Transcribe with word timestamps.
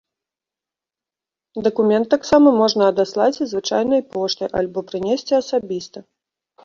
Дакумент 1.67 2.05
таксама 2.15 2.53
можна 2.61 2.83
адаслаць 2.93 3.41
і 3.45 3.49
звычайнай 3.55 4.01
поштай 4.17 4.49
альбо 4.63 4.79
прынесці 4.93 5.33
асабіста. 5.43 5.97